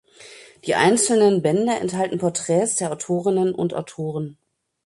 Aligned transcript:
Die 0.65 0.73
einzelnen 0.73 1.43
Bände 1.43 1.73
enthalten 1.75 2.17
Porträts 2.17 2.75
der 2.75 2.91
Autorinnen 2.91 3.53
und 3.53 3.75
Autoren. 3.75 4.39